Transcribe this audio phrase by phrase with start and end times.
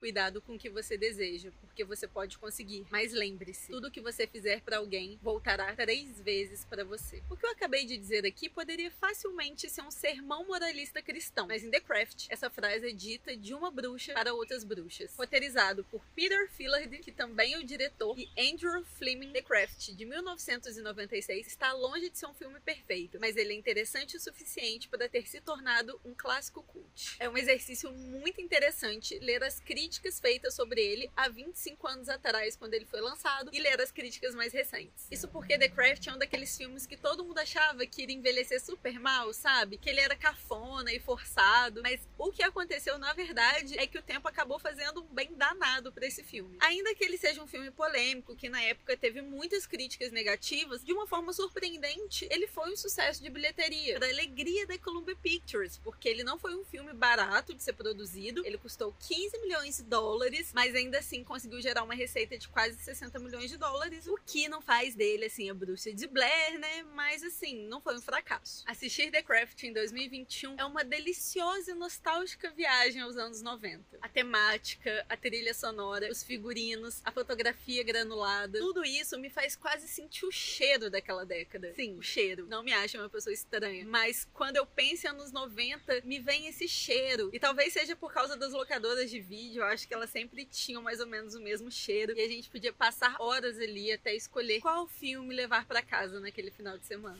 [0.00, 2.86] Cuidado com o que você deseja, porque você pode conseguir.
[2.88, 7.20] Mas lembre-se, tudo que você fizer para alguém voltará três vezes para você.
[7.28, 11.64] O que eu acabei de dizer aqui poderia facilmente ser um sermão moralista cristão, mas
[11.64, 15.16] em The Craft, essa frase é dita de uma bruxa para outras bruxas.
[15.16, 20.04] Roteirizado por Peter Fillard, que também é o diretor, e Andrew Fleming, The Craft, de
[20.04, 25.08] 1996, está longe de ser um filme perfeito, mas ele é interessante o suficiente para
[25.08, 27.16] ter se tornado um clássico cult.
[27.18, 32.08] É um exercício muito interessante ler as críticas críticas feitas sobre ele há 25 anos
[32.10, 35.06] atrás, quando ele foi lançado, e ler as críticas mais recentes.
[35.10, 38.60] Isso porque The Craft é um daqueles filmes que todo mundo achava que iria envelhecer
[38.60, 39.78] super mal, sabe?
[39.78, 44.02] Que ele era cafona e forçado, mas o que aconteceu na verdade é que o
[44.02, 46.58] tempo acabou fazendo um bem danado para esse filme.
[46.60, 50.92] Ainda que ele seja um filme polêmico, que na época teve muitas críticas negativas, de
[50.92, 56.10] uma forma surpreendente, ele foi um sucesso de bilheteria, para alegria da Columbia Pictures, porque
[56.10, 60.52] ele não foi um filme barato de ser produzido, ele custou 15 milhões de dólares,
[60.52, 64.48] mas ainda assim conseguiu gerar uma receita de quase 60 milhões de dólares, o que
[64.48, 66.82] não faz dele, assim, a bruxa de Blair, né?
[66.94, 68.64] Mas, assim, não foi um fracasso.
[68.66, 73.98] Assistir The Craft em 2021 é uma deliciosa e nostálgica viagem aos anos 90.
[74.00, 79.88] A temática, a trilha sonora, os figurinos, a fotografia granulada, tudo isso me faz quase
[79.88, 81.72] sentir o cheiro daquela década.
[81.74, 82.46] Sim, o cheiro.
[82.46, 86.46] Não me acho uma pessoa estranha, mas quando eu penso em anos 90, me vem
[86.46, 87.30] esse cheiro.
[87.32, 91.00] E talvez seja por causa das locadoras de vídeo, acho que elas sempre tinham mais
[91.00, 94.86] ou menos o mesmo cheiro e a gente podia passar horas ali até escolher qual
[94.86, 97.18] filme levar para casa naquele final de semana.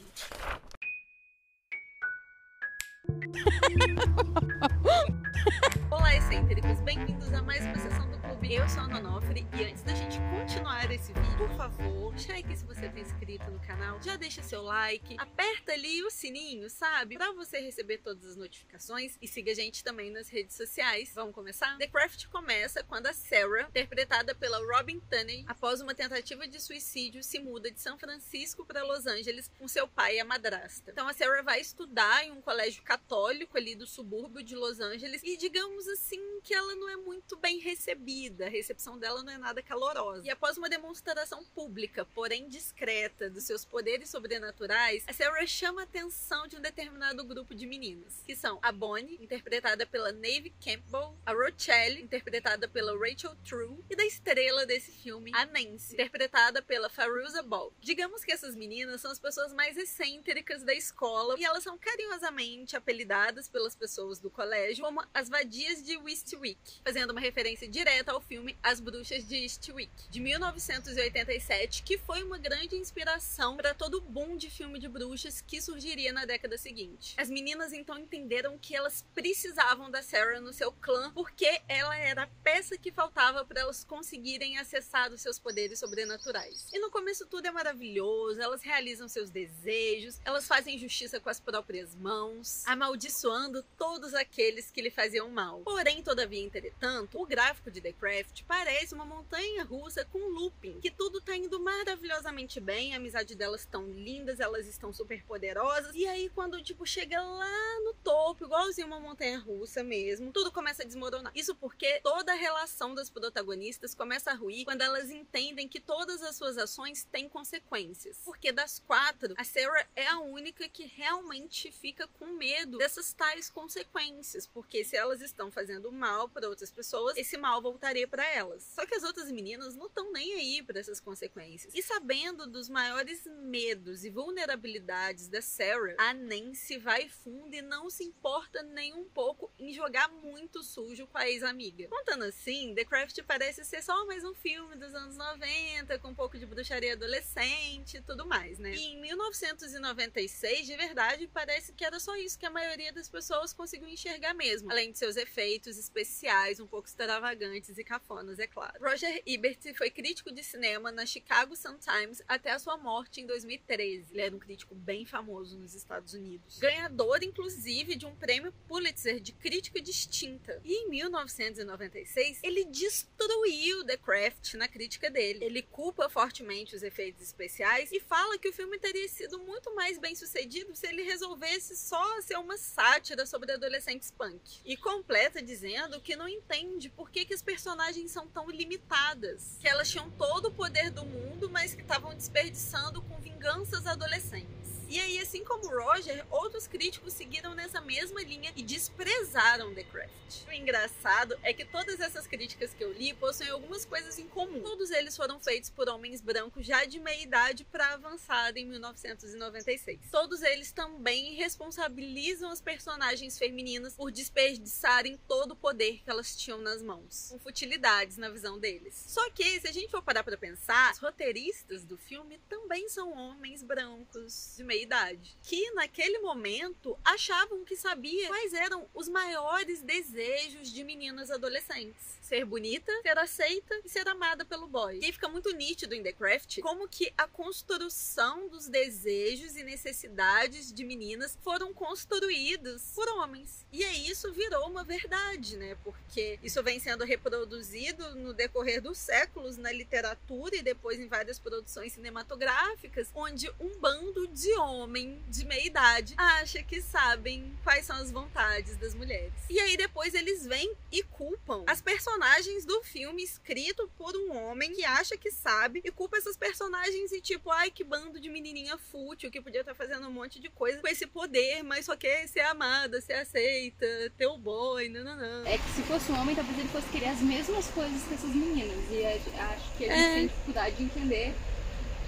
[5.90, 6.80] Olá, excêntricos!
[6.80, 8.52] Bem-vindos a mais uma sessão do Clube.
[8.52, 12.66] Eu sou a Nonofre e antes da gente continuar esse vídeo, por favor, cheque se
[12.66, 17.16] você está inscrito no canal, já deixa seu like, aperta ali o sininho, sabe?
[17.16, 21.12] Para você receber todas as notificações e siga a gente também nas redes sociais.
[21.14, 21.78] Vamos começar?
[21.78, 27.22] The Craft começa quando a Sarah, interpretada pela Robin Tunney, após uma tentativa de suicídio,
[27.22, 30.90] se muda de São Francisco para Los Angeles com seu pai e a madrasta.
[30.90, 35.22] Então a Sarah vai estudar em um colégio católico ali do subúrbio de Los Angeles
[35.24, 39.38] e digamos assim que ela não é muito bem recebida, a recepção dela não é
[39.38, 40.26] nada calorosa.
[40.26, 45.84] E após uma demonstração pública, porém discreta, dos seus poderes sobrenaturais, a Sarah chama a
[45.84, 51.16] atenção de um determinado grupo de meninas, que são a Bonnie, interpretada pela Navy Campbell,
[51.26, 56.88] a Rochelle, interpretada pela Rachel True, e da estrela desse filme, a Nancy, interpretada pela
[56.88, 57.72] Faruza Ball.
[57.80, 62.76] Digamos que essas meninas são as pessoas mais excêntricas da escola e elas são carinhosamente
[62.76, 68.20] apelidadas pelas pessoas do colégio como as vadias de Eastwick, fazendo uma referência direta ao
[68.20, 74.00] filme As Bruxas de Eastwick, de 1987, que foi uma grande inspiração para todo o
[74.00, 77.14] boom de filme de bruxas que surgiria na década seguinte.
[77.16, 82.22] As meninas então entenderam que elas precisavam da Sarah no seu clã porque ela era
[82.24, 86.68] a peça que faltava para elas conseguirem acessar os seus poderes sobrenaturais.
[86.72, 91.40] E no começo tudo é maravilhoso, elas realizam seus desejos, elas fazem justiça com as
[91.40, 95.60] próprias mãos, amaldiçoando todos aqueles que lhe faziam mal.
[95.60, 100.90] Porém, todavia, entretanto, o gráfico de The Craft parece uma montanha russa com looping, que
[100.90, 106.06] tudo tá indo maravilhosamente bem, a amizade delas estão lindas, elas estão super poderosas, e
[106.06, 110.86] aí quando, tipo, chega lá no topo, igualzinho uma montanha russa mesmo, tudo começa a
[110.86, 111.32] desmoronar.
[111.34, 116.22] Isso porque toda a relação das protagonistas começa a ruir quando elas entendem que todas
[116.22, 118.20] as suas ações têm consequências.
[118.24, 123.50] Porque das quatro, a Sarah é a única que realmente fica com medo dessas tais
[123.50, 128.62] consequências, porque se elas estão fazendo mal para outras pessoas, esse mal voltaria para elas.
[128.74, 131.74] Só que as outras meninas não estão nem aí para essas consequências.
[131.74, 137.88] E sabendo dos maiores medos e vulnerabilidades da Sarah, a Nancy vai fundo e não
[137.88, 141.88] se importa nem um pouco em jogar muito sujo com a ex-amiga.
[141.88, 146.14] Contando assim, The Craft parece ser só mais um filme dos anos 90, com um
[146.14, 148.74] pouco de bruxaria adolescente e tudo mais, né?
[148.74, 153.52] E em 1996, de verdade, parece que era só isso que a maioria das pessoas
[153.52, 158.74] conseguiu enxergar mesmo, além de seus efeitos especiais um pouco extravagantes e cafonas, é claro.
[158.82, 164.12] Roger Ebert foi crítico de cinema na Chicago Sun-Times até a sua morte em 2013.
[164.12, 166.58] Ele era um crítico bem famoso nos Estados Unidos.
[166.58, 170.60] Ganhador, inclusive, de um prêmio Pulitzer de crítica distinta.
[170.64, 175.44] E em 1996, ele destruiu The Craft na crítica dele.
[175.44, 179.98] Ele culpa fortemente os efeitos especiais e fala que o filme teria sido muito mais
[179.98, 184.60] bem sucedido se ele resolvesse só ser uma sátira sobre adolescentes punk.
[184.64, 185.67] E completa dizendo
[186.00, 189.58] que não entende por que, que as personagens são tão limitadas.
[189.60, 194.48] Que elas tinham todo o poder do mundo, mas que estavam desperdiçando com vinganças adolescentes.
[194.88, 200.46] E aí, assim como Roger, outros críticos seguiram nessa mesma linha e desprezaram The Craft.
[200.48, 204.60] O engraçado é que todas essas críticas que eu li possuem algumas coisas em comum.
[204.60, 209.98] Todos eles foram feitos por homens brancos já de meia idade para avançada em 1996.
[210.10, 216.60] Todos eles também responsabilizam as personagens femininas por desperdiçarem todo o poder que elas tinham
[216.60, 218.94] nas mãos, com futilidades na visão deles.
[219.08, 223.12] Só que, se a gente for parar pra pensar, os roteiristas do filme também são
[223.12, 229.82] homens brancos de meia idade, que naquele momento achavam que sabia quais eram os maiores
[229.82, 234.98] desejos de meninas adolescentes ser bonita, ser aceita e ser amada pelo boy.
[235.00, 239.62] E aí fica muito nítido em The Craft como que a construção dos desejos e
[239.62, 243.66] necessidades de meninas foram construídos por homens.
[243.72, 245.74] E aí isso virou uma verdade, né?
[245.82, 251.38] Porque isso vem sendo reproduzido no decorrer dos séculos na literatura e depois em várias
[251.38, 257.96] produções cinematográficas, onde um bando de homem de meia idade acha que sabem quais são
[257.96, 259.32] as vontades das mulheres.
[259.48, 264.36] E aí depois eles vêm e culpam as personagens personagens do filme escrito por um
[264.36, 268.28] homem que acha que sabe e culpa essas personagens e tipo, ai que bando de
[268.28, 271.84] menininha fútil que podia estar tá fazendo um monte de coisa com esse poder, mas
[271.84, 273.86] só quer ser amada, ser aceita,
[274.16, 275.46] ter o boy, não, não, não.
[275.46, 278.30] É que se fosse um homem, talvez ele fosse querer as mesmas coisas que essas
[278.30, 278.76] meninas.
[278.90, 280.14] E acho que a gente é.
[280.14, 281.34] tem dificuldade de entender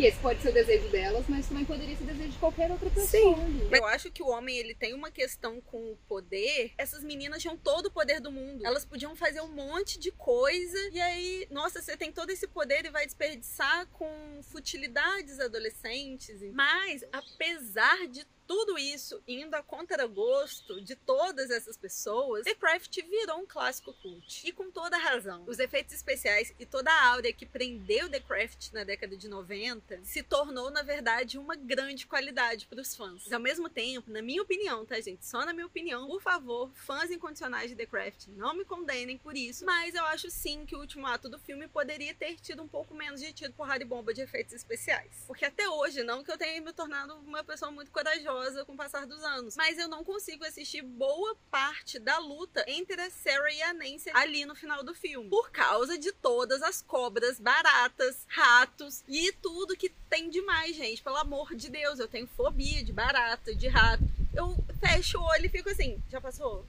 [0.00, 2.70] que esse pode ser o desejo delas, mas também poderia ser o desejo de qualquer
[2.70, 3.37] outra pessoa.
[3.37, 3.69] Sim.
[3.70, 6.73] Eu acho que o homem ele tem uma questão com o poder.
[6.79, 8.64] Essas meninas tinham todo o poder do mundo.
[8.64, 12.87] Elas podiam fazer um monte de coisa e aí, nossa, você tem todo esse poder
[12.87, 16.41] e vai desperdiçar com futilidades adolescentes.
[16.55, 23.38] Mas apesar de tudo isso indo a contragosto de todas essas pessoas, The Craft virou
[23.38, 24.44] um clássico cult.
[24.44, 25.44] E com toda razão.
[25.47, 30.00] Os efeitos especiais e toda a áurea que prendeu The Craft na década de 90
[30.02, 33.32] se tornou, na verdade, uma grande qualidade para os fãs.
[33.32, 35.25] Ao mesmo tempo, na minha opinião, tá, gente?
[35.25, 39.37] Só na minha opinião, por favor, fãs incondicionais de The Craft, não me condenem por
[39.37, 42.69] isso, mas eu acho sim que o último ato do filme poderia ter tido um
[42.69, 45.23] pouco menos de tiro, porrada e bomba de efeitos especiais.
[45.29, 48.76] Porque até hoje, não que eu tenha me tornado uma pessoa muito corajosa com o
[48.76, 49.56] passar dos anos.
[49.56, 54.10] Mas eu não consigo assistir boa parte da luta entre a Sarah e a Nancy
[54.14, 55.28] ali no final do filme.
[55.28, 61.02] Por causa de todas as cobras, baratas, ratos e tudo que tem demais, gente.
[61.02, 64.02] Pelo amor de Deus, eu tenho fobia de barata, de rato.
[64.34, 66.64] Eu fecho o olho e fico assim, já passou?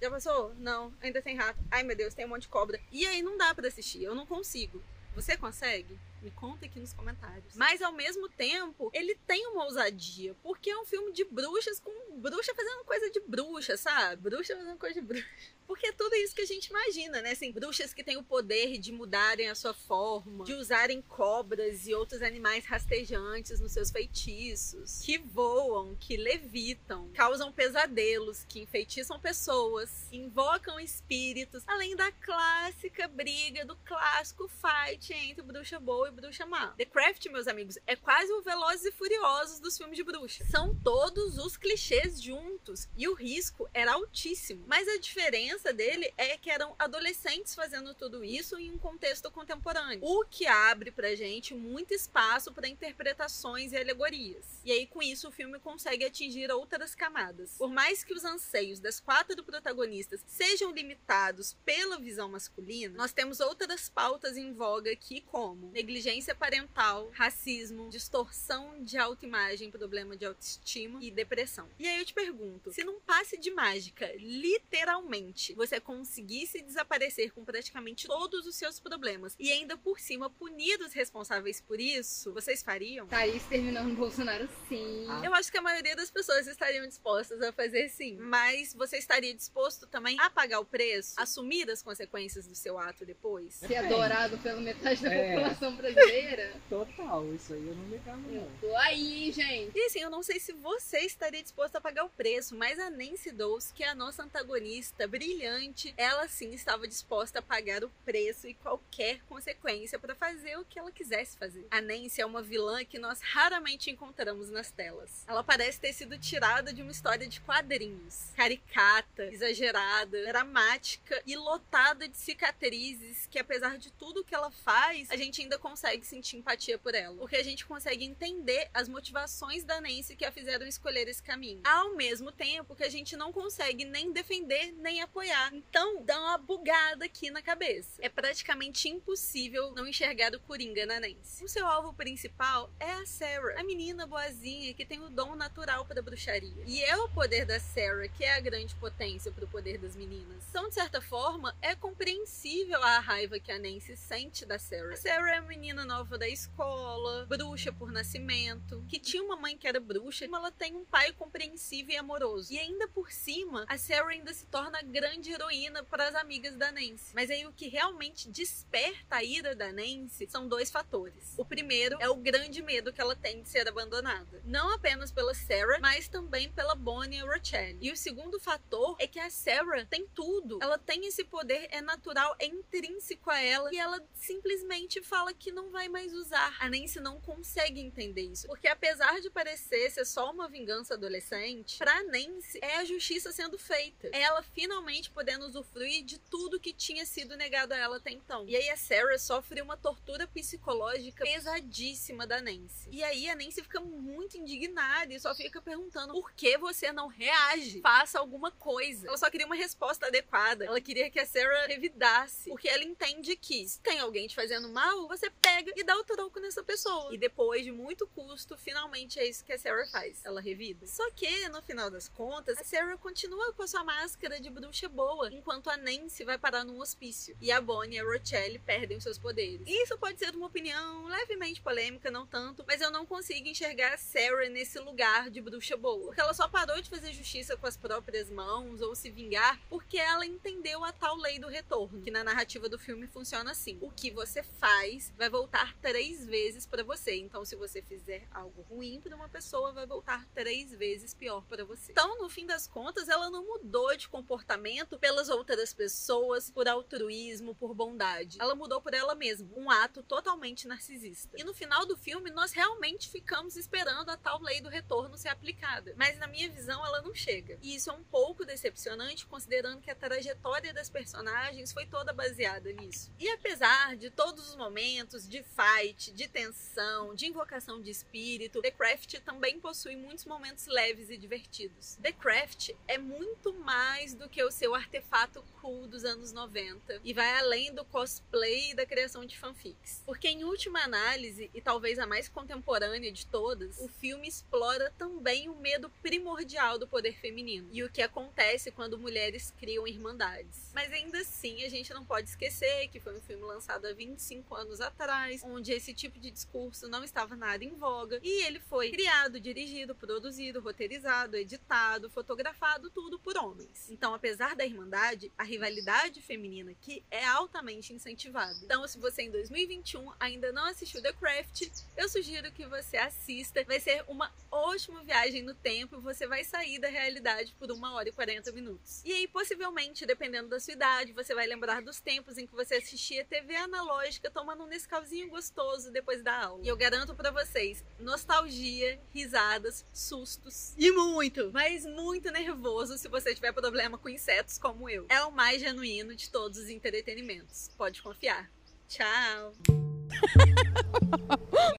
[0.00, 0.54] Já passou?
[0.58, 1.58] Não, ainda tem rato.
[1.70, 2.80] Ai meu Deus, tem um monte de cobra.
[2.90, 4.82] E aí não dá para assistir, eu não consigo.
[5.14, 5.98] Você consegue?
[6.22, 7.56] Me conta aqui nos comentários.
[7.56, 11.90] Mas ao mesmo tempo, ele tem uma ousadia, porque é um filme de bruxas com
[12.20, 14.22] bruxa fazendo coisa de bruxa, sabe?
[14.22, 15.26] Bruxa fazendo coisa de bruxa.
[15.66, 17.32] Porque é tudo isso que a gente imagina, né?
[17.32, 21.94] Assim, bruxas que têm o poder de mudarem a sua forma, de usarem cobras e
[21.94, 30.08] outros animais rastejantes nos seus feitiços, que voam, que levitam, causam pesadelos, que enfeitiçam pessoas,
[30.12, 36.68] invocam espíritos, além da clássica briga do clássico fight entre bruxa boa e bruxa má.
[36.76, 40.44] The Craft, meus amigos, é quase o Velozes e Furiosos dos filmes de bruxa.
[40.44, 44.64] São todos os clichês juntos e o risco era altíssimo.
[44.66, 50.00] Mas a diferença dele é que eram adolescentes fazendo tudo isso em um contexto contemporâneo,
[50.02, 54.60] o que abre pra gente muito espaço para interpretações e alegorias.
[54.64, 57.56] E aí com isso o filme consegue atingir outras camadas.
[57.56, 63.40] Por mais que os anseios das quatro protagonistas sejam limitados pela visão masculina, nós temos
[63.40, 66.01] outras pautas em voga aqui como negligência
[66.38, 71.68] parental, racismo, distorção de autoimagem, problema de autoestima e depressão.
[71.78, 77.44] E aí eu te pergunto, se num passe de mágica, literalmente você conseguisse desaparecer com
[77.44, 82.62] praticamente todos os seus problemas e ainda por cima punir os responsáveis por isso, vocês
[82.62, 83.06] fariam?
[83.06, 85.06] Tá aí exterminando o Bolsonaro, sim.
[85.08, 85.22] Ah.
[85.24, 88.16] Eu acho que a maioria das pessoas estariam dispostas a fazer sim.
[88.18, 93.04] Mas você estaria disposto também a pagar o preço, assumir as consequências do seu ato
[93.04, 93.54] depois?
[93.54, 95.34] Ser adorado pela metade da é.
[95.34, 95.91] população brasileira?
[96.68, 98.48] Total, isso aí eu não ligava não.
[98.60, 99.76] Tô aí, gente.
[99.76, 102.90] E assim, eu não sei se você estaria disposto a pagar o preço, mas a
[102.90, 107.82] Nancy Dawes, que é a nossa antagonista brilhante, brilhante, ela sim estava disposta a pagar
[107.84, 111.66] o preço e qualquer consequência para fazer o que ela quisesse fazer.
[111.70, 115.24] A Nancy é uma vilã que nós raramente encontramos nas telas.
[115.26, 122.08] Ela parece ter sido tirada de uma história de quadrinhos, caricata, exagerada, dramática e lotada
[122.08, 126.36] de cicatrizes que apesar de tudo que ela faz, a gente ainda consegue consegue sentir
[126.36, 127.16] empatia por ela.
[127.16, 131.60] Porque a gente consegue entender as motivações da Nancy que a fizeram escolher esse caminho.
[131.64, 135.52] Ao mesmo tempo que a gente não consegue nem defender nem apoiar.
[135.52, 138.00] Então, dá uma bugada aqui na cabeça.
[138.00, 141.44] É praticamente impossível não enxergar o Coringa na Nancy.
[141.44, 145.84] O seu alvo principal é a Sarah, a menina boazinha que tem o dom natural
[145.84, 146.62] para bruxaria.
[146.64, 149.96] E é o poder da Sarah que é a grande potência para o poder das
[149.96, 150.44] meninas.
[150.48, 154.94] Então, de certa forma, é compreensível a raiva que a Nancy sente da Sarah.
[154.94, 159.56] A Sarah é a menina nova da escola, bruxa por nascimento, que tinha uma mãe
[159.56, 162.52] que era bruxa, mas ela tem um pai compreensivo e amoroso.
[162.52, 166.56] E ainda por cima, a Sarah ainda se torna a grande heroína para as amigas
[166.56, 167.12] da Nancy.
[167.14, 171.34] Mas aí o que realmente desperta a ira da Nancy são dois fatores.
[171.36, 174.42] O primeiro é o grande medo que ela tem de ser abandonada.
[174.44, 177.78] Não apenas pela Sarah, mas também pela Bonnie e Rochelle.
[177.80, 180.58] E o segundo fator é que a Sarah tem tudo.
[180.60, 183.72] Ela tem esse poder, é natural, é intrínseco a ela.
[183.72, 186.56] E ela simplesmente fala que não vai mais usar.
[186.60, 188.46] A Nancy não consegue entender isso.
[188.46, 193.58] Porque apesar de parecer ser só uma vingança adolescente, pra Nancy é a justiça sendo
[193.58, 194.08] feita.
[194.12, 198.44] É ela finalmente podendo usufruir de tudo que tinha sido negado a ela até então.
[198.48, 202.88] E aí a Sarah sofre uma tortura psicológica pesadíssima da Nancy.
[202.90, 207.08] E aí a Nancy fica muito indignada e só fica perguntando por que você não
[207.08, 207.80] reage?
[207.80, 209.08] Faça alguma coisa.
[209.08, 210.64] Ela só queria uma resposta adequada.
[210.64, 212.48] Ela queria que a Sarah revidasse.
[212.48, 216.04] Porque ela entende que se tem alguém te fazendo mal, você pega e dá o
[216.04, 217.12] troco nessa pessoa.
[217.12, 220.24] E depois de muito custo, finalmente é isso que a Sarah faz.
[220.24, 220.86] Ela revida.
[220.86, 224.88] Só que, no final das contas, a Sarah continua com a sua máscara de bruxa
[224.88, 227.36] boa, enquanto a Nancy vai parar num hospício.
[227.40, 229.66] E a Bonnie e a Rochelle perdem os seus poderes.
[229.66, 233.98] Isso pode ser uma opinião levemente polêmica, não tanto, mas eu não consigo enxergar a
[233.98, 236.06] Sarah nesse lugar de bruxa boa.
[236.06, 239.96] Porque ela só parou de fazer justiça com as próprias mãos ou se vingar porque
[239.96, 243.90] ela entendeu a tal lei do retorno, que na narrativa do filme funciona assim: o
[243.90, 247.16] que você faz vai voltar três vezes para você.
[247.16, 251.64] Então, se você fizer algo ruim para uma pessoa, vai voltar três vezes pior para
[251.64, 251.90] você.
[251.90, 257.54] Então, no fim das contas, ela não mudou de comportamento pelas outras pessoas, por altruísmo,
[257.54, 258.36] por bondade.
[258.38, 261.40] Ela mudou por ela mesma, um ato totalmente narcisista.
[261.40, 265.30] E no final do filme, nós realmente ficamos esperando a tal lei do retorno ser
[265.30, 265.94] aplicada.
[265.96, 267.58] Mas na minha visão, ela não chega.
[267.62, 272.70] E isso é um pouco decepcionante, considerando que a trajetória das personagens foi toda baseada
[272.70, 273.10] nisso.
[273.18, 278.70] E apesar de todos os momentos de fight, de tensão, de invocação de espírito, The
[278.70, 281.96] Craft também possui muitos momentos leves e divertidos.
[282.02, 287.12] The Craft é muito mais do que o seu artefato cool dos anos 90 e
[287.12, 290.02] vai além do cosplay e da criação de fanfics.
[290.04, 295.48] Porque em última análise, e talvez a mais contemporânea de todas, o filme explora também
[295.48, 300.70] o medo primordial do poder feminino e o que acontece quando mulheres criam irmandades.
[300.74, 304.54] Mas ainda assim, a gente não pode esquecer que foi um filme lançado há 25
[304.54, 305.11] anos atrás,
[305.44, 309.94] onde esse tipo de discurso não estava nada em voga, e ele foi criado, dirigido,
[309.94, 313.90] produzido, roteirizado, editado, fotografado, tudo por homens.
[313.90, 318.58] Então, apesar da irmandade, a rivalidade feminina aqui é altamente incentivada.
[318.62, 323.64] Então, se você em 2021 ainda não assistiu The Craft, eu sugiro que você assista.
[323.64, 327.92] Vai ser uma ótima viagem no tempo e você vai sair da realidade por uma
[327.94, 329.02] hora e 40 minutos.
[329.04, 332.76] E aí, possivelmente, dependendo da sua idade, você vai lembrar dos tempos em que você
[332.76, 334.68] assistia TV analógica tomando um
[335.02, 336.62] Nescauzinho gostoso depois da aula.
[336.62, 343.34] E eu garanto para vocês, nostalgia, risadas, sustos e muito, mas muito nervoso se você
[343.34, 345.06] tiver problema com insetos como eu.
[345.08, 347.68] É o mais genuíno de todos os entretenimentos.
[347.76, 348.48] Pode confiar.
[348.88, 349.52] Tchau!